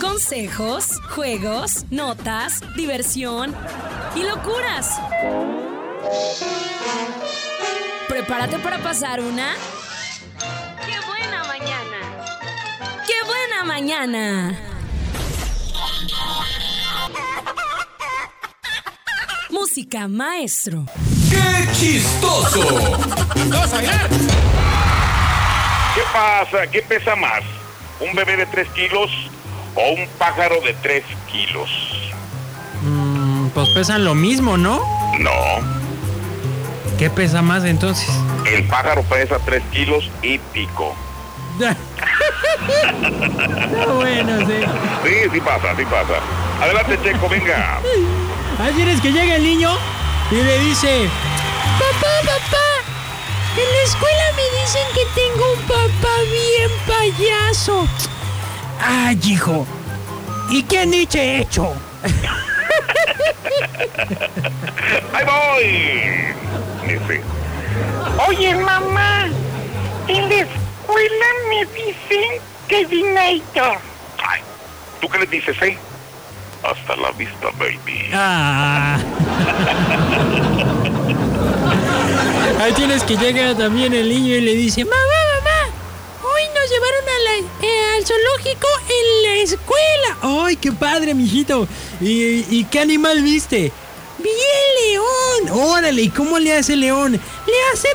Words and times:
Consejos, 0.00 1.00
juegos, 1.14 1.84
notas, 1.90 2.60
diversión 2.76 3.54
y 4.14 4.22
locuras. 4.24 4.98
Prepárate 8.08 8.58
para 8.58 8.78
pasar 8.78 9.20
una... 9.20 9.54
¡Qué 10.84 10.98
buena 11.06 11.44
mañana! 11.44 13.04
¡Qué 13.06 13.14
buena 13.26 13.64
mañana! 13.64 14.58
Música 19.50 20.08
maestro. 20.08 20.84
¡Qué 21.38 21.72
chistoso! 21.72 22.98
¡Vamos 23.48 23.72
a 23.72 23.76
bailar! 23.76 24.08
¿Qué 25.94 26.02
pasa? 26.12 26.66
¿Qué 26.70 26.82
pesa 26.82 27.16
más? 27.16 27.42
¿Un 28.00 28.14
bebé 28.14 28.36
de 28.36 28.46
3 28.46 28.68
kilos 28.70 29.10
o 29.74 29.90
un 29.92 30.08
pájaro 30.18 30.60
de 30.60 30.74
3 30.74 31.04
kilos? 31.30 31.70
Mm, 32.82 33.48
pues 33.48 33.68
pesan 33.70 34.04
lo 34.04 34.14
mismo, 34.14 34.56
¿no? 34.56 34.80
No, 35.18 35.32
¿Qué 36.98 37.10
pesa 37.10 37.42
más 37.42 37.64
entonces? 37.64 38.08
el 38.46 38.64
pájaro 38.64 39.02
pesa 39.04 39.38
3 39.44 39.62
kilos 39.72 40.10
y 40.22 40.38
pico. 40.38 40.94
Bueno, 43.96 44.38
sí. 44.46 44.54
Sí, 45.04 45.14
sí 45.32 45.40
pasa, 45.40 45.74
sí 45.76 45.84
pasa. 45.84 46.20
Adelante, 46.62 46.98
Checo, 47.02 47.28
venga. 47.28 47.78
Así 48.60 48.82
es 48.82 49.00
que 49.00 49.12
llega 49.12 49.36
el 49.36 49.42
niño 49.42 49.70
y 50.30 50.34
le 50.34 50.58
dice, 50.58 51.08
papá, 51.78 52.12
papá, 52.24 52.66
en 53.56 53.68
la 53.76 53.82
escuela 53.84 54.24
me 54.36 54.46
dicen 54.60 54.86
que 54.94 55.04
tengo 55.14 55.52
un 55.54 55.60
papá 55.62 56.14
bien 56.30 56.70
payaso. 56.86 57.86
Ay, 58.80 59.18
hijo, 59.24 59.66
¿y 60.50 60.62
qué 60.64 60.80
han 60.80 60.90
dicho 60.90 61.18
hecho? 61.18 61.74
¡Ahí 65.12 65.24
voy! 65.24 65.64
Dice, 66.86 67.22
Oye, 68.28 68.54
mamá, 68.54 69.28
en 70.08 70.28
la 70.28 70.34
escuela 70.34 71.26
me 71.48 71.64
dicen 71.66 72.40
que 72.68 72.84
Dinator. 72.86 73.78
ay, 74.22 74.40
¿tú 75.00 75.08
qué 75.08 75.18
le 75.18 75.26
dices, 75.26 75.56
eh? 75.62 75.78
Hasta 76.62 76.96
la 76.96 77.10
vista, 77.12 77.48
baby. 77.58 78.10
Ah. 78.12 78.98
Ahí 82.60 82.72
tienes 82.72 83.04
que 83.04 83.16
llega 83.16 83.54
también 83.56 83.94
el 83.94 84.08
niño 84.08 84.34
y 84.34 84.40
le 84.40 84.54
dice, 84.54 84.84
mamá, 84.84 84.96
mamá, 84.96 85.70
hoy 86.22 86.42
nos 86.54 86.70
llevaron 86.70 87.08
a 87.08 87.18
eh, 87.64 87.96
al 87.96 88.04
zoológico 88.04 88.66
en 88.88 89.22
la 89.22 89.34
escuela. 89.42 90.44
¡Ay, 90.46 90.56
qué 90.56 90.72
padre, 90.72 91.14
mijito! 91.14 91.68
¿Y, 92.00 92.44
y 92.58 92.64
qué 92.64 92.80
animal 92.80 93.22
viste? 93.22 93.72
Vi 94.18 94.28
el 94.28 94.92
león. 94.92 95.60
Órale, 95.68 96.02
¿y 96.02 96.08
cómo 96.08 96.38
le 96.38 96.56
hace 96.56 96.76
león? 96.76 97.12
Le 97.12 97.72
hace... 97.72 97.88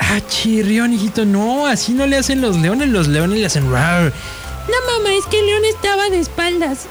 Ah, 0.00 0.20
chirrión, 0.26 0.92
hijito, 0.92 1.24
no, 1.24 1.66
así 1.66 1.92
no 1.92 2.06
le 2.06 2.16
hacen 2.16 2.40
los 2.40 2.56
leones, 2.56 2.88
los 2.88 3.08
leones 3.08 3.38
le 3.40 3.46
hacen... 3.46 3.70
rar. 3.70 4.12
No, 4.68 4.92
mamá, 4.92 5.14
es 5.14 5.24
que 5.26 5.40
el 5.40 5.46
león 5.46 5.64
estaba 5.64 6.08
de 6.10 6.20
espaldas. 6.20 6.86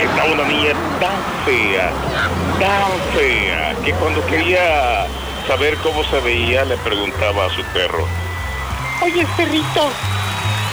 Estaba 0.00 0.32
una 0.32 0.44
niña 0.44 0.72
tan 1.00 1.16
fea, 1.44 1.90
tan 2.58 2.92
fea, 3.14 3.74
que 3.84 3.92
cuando 3.94 4.24
quería 4.26 5.06
saber 5.46 5.76
cómo 5.78 6.02
se 6.04 6.20
veía, 6.20 6.64
le 6.64 6.76
preguntaba 6.78 7.46
a 7.46 7.50
su 7.50 7.62
perro. 7.72 8.06
Oye, 9.02 9.26
perrito, 9.36 9.90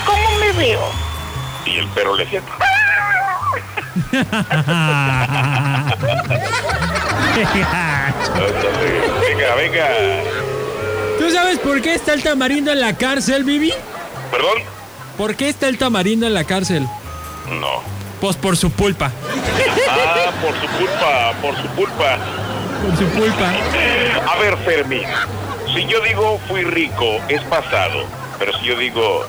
¿cómo 0.06 0.38
me 0.40 0.52
veo? 0.54 0.82
Y 1.66 1.78
el 1.78 1.88
perro 1.90 2.16
le 2.16 2.26
decía, 2.26 2.42
"Ándale, 8.34 9.02
venga, 9.22 9.56
venga. 9.56 9.88
¿Tú 11.20 11.32
sabes 11.32 11.60
por 11.60 11.82
qué 11.82 11.94
está 11.96 12.14
el 12.14 12.24
tamarindo 12.24 12.72
en 12.72 12.82
la 12.82 12.98
cárcel, 12.98 13.44
Vivi? 13.44 13.74
¿Perdón? 14.34 14.64
¿Por 15.16 15.36
qué 15.36 15.50
está 15.50 15.68
el 15.68 15.78
tamarindo 15.78 16.26
en 16.26 16.34
la 16.34 16.44
cárcel? 16.44 16.88
No. 17.48 17.84
Pues 18.20 18.36
por 18.36 18.58
su 18.58 18.72
pulpa. 18.72 19.12
Ah, 19.88 20.32
por 20.42 20.60
su 20.60 20.66
culpa, 20.76 21.34
por 21.40 21.56
su 21.56 21.68
culpa. 21.76 22.18
Por 22.82 22.98
su 22.98 23.06
pulpa. 23.10 23.54
A 24.28 24.36
ver, 24.40 24.58
Fermín, 24.66 25.04
si 25.76 25.86
yo 25.86 26.02
digo 26.02 26.40
fui 26.48 26.64
rico, 26.64 27.20
es 27.28 27.44
pasado. 27.44 28.08
Pero 28.40 28.58
si 28.58 28.66
yo 28.66 28.76
digo 28.76 29.28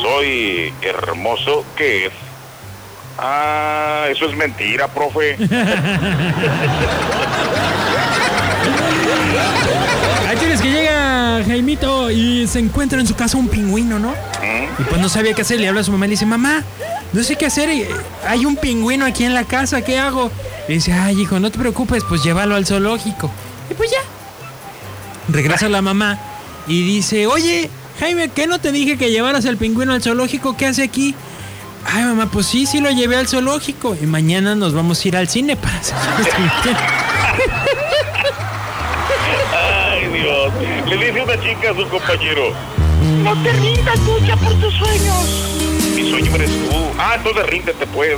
soy 0.00 0.72
hermoso, 0.80 1.64
¿qué 1.76 2.06
es? 2.06 2.12
Ah, 3.18 4.04
eso 4.10 4.26
es 4.26 4.36
mentira, 4.36 4.86
profe. 4.86 5.36
Jaimito 11.44 12.10
y 12.10 12.46
se 12.46 12.58
encuentra 12.58 13.00
en 13.00 13.06
su 13.06 13.14
casa 13.14 13.36
un 13.36 13.48
pingüino, 13.48 13.98
¿no? 13.98 14.10
¿Mm? 14.10 14.82
Y 14.82 14.84
pues 14.88 15.00
no 15.00 15.08
sabía 15.08 15.32
qué 15.34 15.42
hacer. 15.42 15.60
Le 15.60 15.68
habla 15.68 15.80
a 15.80 15.84
su 15.84 15.92
mamá 15.92 16.06
y 16.06 16.08
le 16.08 16.12
dice, 16.14 16.26
mamá, 16.26 16.62
no 17.12 17.22
sé 17.22 17.36
qué 17.36 17.46
hacer. 17.46 17.68
eh, 17.70 17.88
Hay 18.26 18.44
un 18.46 18.56
pingüino 18.56 19.04
aquí 19.04 19.24
en 19.24 19.34
la 19.34 19.44
casa, 19.44 19.82
¿qué 19.82 19.98
hago? 19.98 20.30
Y 20.68 20.74
dice, 20.74 20.92
ay, 20.92 21.20
hijo, 21.20 21.38
no 21.40 21.50
te 21.50 21.58
preocupes, 21.58 22.02
pues 22.08 22.22
llévalo 22.22 22.54
al 22.54 22.66
zoológico. 22.66 23.30
Y 23.70 23.74
pues 23.74 23.90
ya. 23.90 23.98
Regresa 25.32 25.68
la 25.68 25.82
mamá 25.82 26.18
y 26.66 26.82
dice, 26.82 27.26
oye, 27.26 27.70
Jaime, 28.00 28.28
¿qué 28.30 28.46
no 28.46 28.58
te 28.60 28.72
dije 28.72 28.96
que 28.96 29.10
llevaras 29.10 29.44
al 29.46 29.56
pingüino 29.56 29.92
al 29.92 30.02
zoológico? 30.02 30.56
¿Qué 30.56 30.66
hace 30.66 30.82
aquí? 30.82 31.14
Ay, 31.84 32.04
mamá, 32.04 32.26
pues 32.30 32.46
sí, 32.46 32.66
sí 32.66 32.80
lo 32.80 32.90
llevé 32.90 33.16
al 33.16 33.28
zoológico. 33.28 33.96
Y 34.00 34.06
mañana 34.06 34.54
nos 34.54 34.72
vamos 34.74 35.02
a 35.04 35.08
ir 35.08 35.16
al 35.16 35.28
cine 35.28 35.56
para 35.56 35.78
hacer 35.78 35.96
Le 40.86 40.96
dice 40.96 41.22
una 41.22 41.40
chica 41.40 41.70
a 41.70 41.74
su 41.74 41.88
compañero, 41.88 42.52
No 43.22 43.42
te 43.42 43.52
rindas, 43.52 43.98
lucha 44.00 44.36
por 44.36 44.52
tus 44.60 44.74
sueños. 44.74 45.56
mi 45.94 46.10
sueño 46.10 46.34
eres 46.34 46.50
tú. 46.50 46.76
Ah, 46.98 47.14
entonces 47.16 47.46
ríndete, 47.46 47.86
pues. 47.88 48.12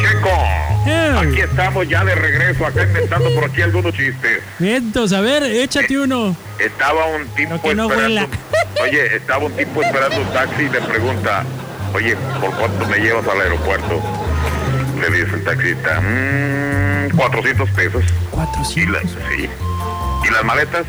Checo, 0.00 0.30
Eh. 0.86 1.14
aquí 1.20 1.40
estamos 1.40 1.88
ya 1.88 2.04
de 2.04 2.14
regreso, 2.14 2.66
acá 2.66 2.82
inventando 2.82 3.30
por 3.34 3.44
aquí 3.44 3.62
algunos 3.62 3.92
chistes. 3.94 4.42
Vientos, 4.58 5.12
a 5.12 5.20
ver, 5.20 5.42
échate 5.44 5.98
uno. 5.98 6.34
Estaba 6.58 7.06
un 7.06 7.26
tipo 7.28 7.54
Lo 7.54 7.62
que 7.62 7.74
no 7.74 7.90
esperando. 7.90 8.28
Oye, 8.82 9.16
estaba 9.16 9.44
un 9.44 9.52
tipo 9.52 9.82
esperando 9.82 10.16
un 10.20 10.26
taxi 10.32 10.62
y 10.62 10.68
le 10.70 10.80
pregunta, 10.80 11.44
oye, 11.94 12.16
¿por 12.40 12.50
cuánto 12.54 12.86
me 12.86 12.98
llevas 12.98 13.26
al 13.28 13.40
aeropuerto? 13.40 14.00
El 15.40 15.46
taxista, 15.46 16.00
mmm, 16.02 17.16
400 17.16 17.70
pesos. 17.70 18.04
Y 18.04 18.26
400. 18.30 18.92
la- 18.92 19.00
sí. 19.30 19.48
¿Y 20.28 20.30
las 20.30 20.44
maletas? 20.44 20.84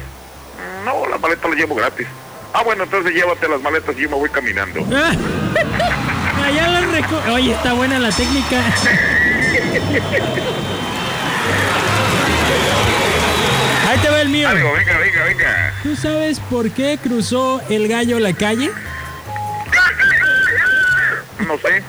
No, 0.83 1.07
las 1.09 1.21
maletas 1.21 1.49
las 1.49 1.57
llevo 1.57 1.75
gratis. 1.75 2.05
Ah, 2.53 2.61
bueno, 2.63 2.83
entonces 2.83 3.13
llévate 3.13 3.47
las 3.47 3.61
maletas 3.61 3.95
y 3.97 4.01
yo 4.01 4.09
me 4.09 4.15
voy 4.17 4.29
caminando. 4.29 4.81
Allá 6.45 6.67
las 6.67 6.83
reco- 6.83 7.33
Oye, 7.33 7.53
está 7.53 7.71
buena 7.73 7.97
la 7.97 8.11
técnica. 8.11 8.57
Ahí 13.89 13.97
te 13.99 14.09
va 14.09 14.21
el 14.21 14.29
mío. 14.29 14.47
Algo, 14.49 14.73
venga, 14.73 14.97
venga, 14.97 15.23
venga. 15.25 15.73
¿Tú 15.83 15.95
sabes 15.95 16.39
por 16.39 16.69
qué 16.71 16.99
cruzó 17.01 17.61
el 17.69 17.87
gallo 17.87 18.19
la 18.19 18.33
calle? 18.33 18.71
No 21.47 21.57
sé. 21.57 21.83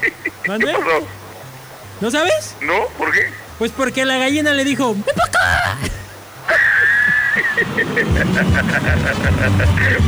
¿Qué 0.00 0.12
pasó? 0.46 1.06
¿No 2.04 2.10
sabes? 2.10 2.54
¿No? 2.60 2.86
¿Por 2.98 3.10
qué? 3.12 3.30
Pues 3.58 3.72
porque 3.72 4.04
la 4.04 4.18
gallina 4.18 4.52
le 4.52 4.62
dijo, 4.62 4.92
"Ven 4.92 5.04
pa' 5.16 5.24
acá". 5.24 5.74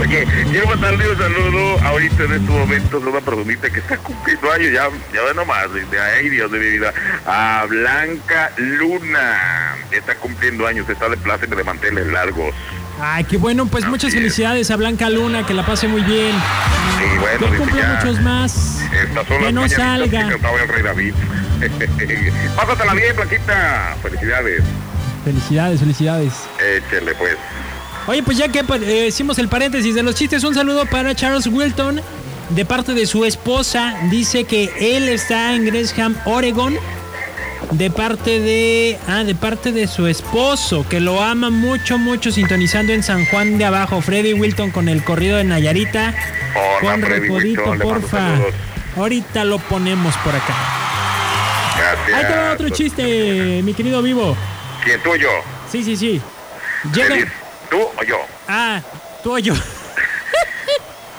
Oye, 0.02 0.26
quiero 0.50 0.66
mandarle 0.66 1.08
un 1.08 1.16
saludo 1.16 1.81
ahorita 1.81 2.25
en 2.25 2.32
estos 2.34 2.50
momentos 2.50 3.02
a 3.02 3.06
una 3.06 3.22
personita 3.22 3.70
que 3.70 3.81
está 3.81 3.96
cumpliendo 3.96 4.52
años, 4.52 4.72
ya, 4.72 4.90
ya 5.14 5.22
ve 5.22 5.32
nomás, 5.34 5.72
de, 5.72 5.87
ay 5.98 6.28
Dios 6.28 6.52
de 6.52 6.58
mi 6.58 6.66
vida, 6.66 6.93
a 7.25 7.64
Blanca 7.66 8.52
Luna, 8.58 9.78
está 9.90 10.16
cumpliendo 10.16 10.66
años, 10.66 10.87
está 10.90 11.08
de 11.08 11.16
pláceme 11.16 11.56
de 11.56 11.64
manteles 11.64 12.08
largos. 12.08 12.54
Ay, 13.00 13.25
qué 13.25 13.37
bueno, 13.37 13.66
pues 13.66 13.87
muchas 13.87 14.08
es. 14.08 14.14
felicidades 14.14 14.70
a 14.70 14.76
Blanca 14.76 15.10
Luna, 15.10 15.44
que 15.46 15.52
la 15.54 15.66
pase 15.66 15.87
muy 15.88 16.02
bien. 16.02 16.34
Y 16.34 17.19
bueno, 17.19 17.50
Que 17.52 17.58
cumpla 17.58 17.98
muchos 18.00 18.20
más. 18.22 18.81
estas 18.90 19.26
son 19.26 19.38
Que 19.38 19.44
las 19.44 19.52
no 19.54 19.69
salga. 19.69 20.28
que 20.28 20.34
el 20.62 20.69
rey 20.69 20.82
David. 20.82 21.14
Pásatela 22.56 22.94
bien, 22.94 23.14
Blanquita, 23.16 23.96
felicidades, 24.02 24.62
Felicidades, 25.25 25.81
felicidades. 25.81 26.32
échele 26.60 27.14
pues. 27.16 27.37
Oye, 28.06 28.22
pues 28.22 28.38
ya 28.38 28.48
que 28.48 28.60
eh, 28.60 29.06
hicimos 29.08 29.38
el 29.40 29.48
paréntesis 29.48 29.94
de 29.94 30.02
los 30.02 30.14
chistes, 30.14 30.44
un 30.44 30.54
saludo 30.54 30.87
para 30.87 31.14
Charles 31.16 31.48
Wilton, 31.48 32.00
de 32.50 32.64
parte 32.64 32.94
de 32.94 33.04
su 33.06 33.25
esposa. 33.25 33.94
Dice 34.10 34.44
que 34.44 34.70
él 34.96 35.08
está 35.08 35.54
en 35.54 35.64
Gresham, 35.66 36.14
Oregon. 36.25 36.76
De 37.72 37.90
parte 37.90 38.40
de. 38.40 38.98
Ah, 39.08 39.24
de 39.24 39.34
parte 39.34 39.72
de 39.72 39.86
su 39.86 40.06
esposo, 40.06 40.86
que 40.88 41.00
lo 41.00 41.22
ama 41.22 41.50
mucho, 41.50 41.98
mucho, 41.98 42.30
sintonizando 42.30 42.92
en 42.92 43.02
San 43.02 43.26
Juan 43.26 43.58
de 43.58 43.64
Abajo. 43.64 44.00
Freddy 44.00 44.32
Wilton 44.34 44.70
con 44.70 44.88
el 44.88 45.02
corrido 45.02 45.36
de 45.36 45.44
Nayarita. 45.44 46.14
Hola, 46.54 46.92
Con 46.92 47.02
Freddy 47.02 47.20
recodito, 47.28 47.70
Wilton, 47.70 47.78
porfa. 47.78 48.28
Ahorita 48.96 49.44
lo 49.44 49.58
ponemos 49.58 50.16
por 50.18 50.34
acá. 50.34 50.54
Gracias. 51.76 52.16
Ahí 52.16 52.24
te 52.32 52.38
va 52.38 52.52
otro 52.52 52.68
chiste, 52.70 53.60
mi 53.62 53.74
querido 53.74 54.00
vivo. 54.00 54.36
¿Quién 54.84 55.02
tú 55.02 55.10
o 55.10 55.16
yo? 55.16 55.28
Sí, 55.70 55.82
sí, 55.82 55.96
sí. 55.96 56.20
¿Qué 56.94 57.00
Llega. 57.00 57.32
¿Tú 57.69 57.78
o 57.80 58.02
yo? 58.04 58.19
Ah, 58.48 58.80
tú 59.22 59.34
o 59.34 59.38
yo. 59.38 59.54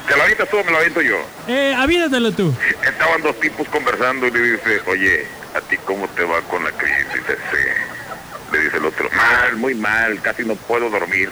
¿Te 0.08 0.16
lo 0.16 0.24
avientas 0.24 0.50
tú 0.50 0.58
o 0.58 0.64
me 0.64 0.72
lo 0.72 0.78
aviento 0.78 1.02
yo? 1.02 1.18
Eh, 1.48 1.76
avídatelo 1.78 2.32
tú. 2.32 2.54
Estaban 2.82 3.22
dos 3.22 3.38
tipos 3.40 3.68
conversando 3.68 4.28
y 4.28 4.32
le 4.32 4.40
dice, 4.40 4.82
oye, 4.88 5.28
¿a 5.56 5.62
ti 5.62 5.78
cómo 5.86 6.08
te 6.10 6.24
va 6.24 6.42
con 6.44 6.64
la 6.64 6.72
crisis? 6.72 7.22
Ese? 7.28 7.74
Le 8.52 8.60
dice 8.64 8.78
el 8.78 8.86
otro, 8.86 9.10
mal, 9.12 9.58
muy 9.58 9.76
mal, 9.76 10.22
casi 10.22 10.46
no 10.46 10.56
puedo 10.56 10.90
dormir. 10.90 11.30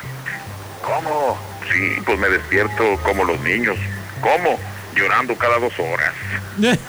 ¿Cómo? 0.81 1.39
Sí, 1.71 1.95
pues 2.05 2.19
me 2.19 2.27
despierto 2.29 2.99
como 3.03 3.23
los 3.23 3.39
niños. 3.39 3.77
¿Cómo? 4.21 4.59
Llorando 4.93 5.35
cada 5.37 5.59
dos 5.59 5.73
horas. 5.79 6.13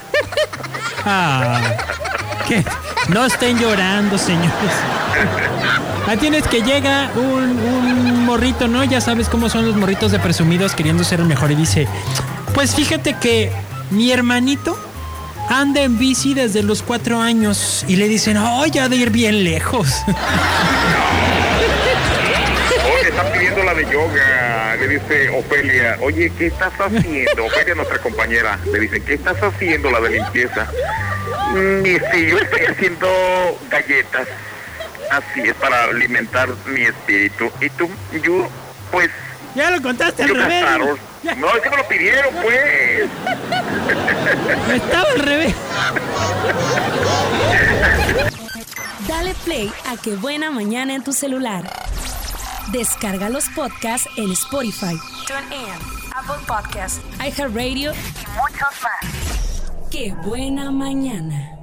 Ah, 1.09 1.61
que 2.49 2.65
no 3.11 3.27
estén 3.27 3.56
llorando, 3.61 4.19
señores. 4.19 4.50
Ahí 6.06 6.17
tienes 6.19 6.47
que 6.47 6.62
llega 6.62 7.11
un, 7.17 8.25
morrito, 8.25 8.69
¿no? 8.69 8.85
Ya 8.85 9.00
sabes 9.00 9.29
cómo 9.29 9.49
son 9.49 9.67
los 9.67 9.76
morritos 9.76 10.12
de 10.12 10.19
presumidos 10.19 10.75
queriendo 10.75 11.03
ser 11.05 11.20
el 11.20 11.26
mejor 11.26 11.50
y 11.50 11.55
dice, 11.55 11.88
pues 12.55 12.75
fíjate 12.75 13.14
que 13.20 13.50
mi 13.91 14.11
hermanito 14.12 14.79
anda 15.49 15.82
en 15.82 15.99
bici 15.99 16.35
desde 16.35 16.62
los 16.62 16.82
cuatro 16.82 17.20
años 17.20 17.85
y 17.88 17.97
le 17.97 18.08
dicen, 18.08 18.37
oh, 18.37 18.67
ya 18.67 18.88
de 18.88 18.97
ir 18.97 19.11
bien 19.11 19.44
lejos. 19.44 20.03
Oye, 22.87 23.08
está 23.08 23.32
pidiendo 23.32 23.62
la 23.64 23.75
de 23.75 23.85
yoga. 23.85 24.76
Le 24.76 24.88
dice 24.88 25.29
Ofelia, 25.31 25.97
oye, 26.03 26.31
¿qué 26.37 26.47
estás 26.49 26.73
haciendo? 26.79 27.47
Ofelia, 27.47 27.75
nuestra 27.75 27.99
compañera, 27.99 28.58
le 28.70 28.81
dice, 28.81 29.00
¿qué 29.00 29.14
estás 29.14 29.43
haciendo 29.43 29.91
la 29.91 30.00
de 30.00 30.11
limpieza? 30.11 30.69
Mm, 31.55 31.87
Y 31.87 31.94
sí, 32.12 32.26
yo 32.29 32.38
estoy 32.38 32.61
haciendo 32.67 33.08
galletas. 33.70 34.29
Así 35.17 35.41
es, 35.41 35.55
para 35.55 35.85
alimentar 35.85 36.49
mi 36.67 36.83
espíritu. 36.83 37.51
Y 37.61 37.71
tú, 37.71 37.89
yo, 38.23 38.49
pues, 38.91 39.11
ya 39.55 39.71
lo 39.71 39.81
contaste 39.81 40.25
al 40.25 40.29
yo 40.29 40.35
revés. 40.35 40.65
No, 41.39 41.49
es 41.57 41.63
que 41.63 41.71
me 41.71 41.77
lo 41.79 41.89
pidieron, 41.89 42.35
pues. 42.43 43.09
estaba 44.75 45.11
al 45.13 45.21
revés. 45.21 45.55
Dale 49.09 49.35
play 49.45 49.73
a 49.89 49.97
Qué 49.97 50.17
Buena 50.17 50.51
Mañana 50.51 50.95
en 50.95 51.03
tu 51.03 51.15
celular. 51.15 51.65
Descarga 52.69 53.31
los 53.31 53.49
podcasts 53.49 54.09
en 54.19 54.33
Spotify, 54.33 55.01
TuneIn, 55.27 55.73
Apple 56.15 56.45
Podcasts, 56.47 57.01
iHeartRadio 57.21 57.93
y 57.93 58.27
muchos 58.37 58.69
más. 58.83 59.89
Qué 59.91 60.13
Buena 60.23 60.71
Mañana. 60.71 61.56